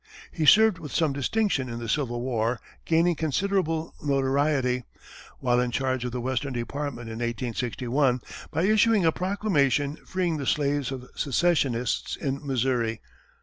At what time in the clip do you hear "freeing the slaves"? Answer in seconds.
9.97-10.91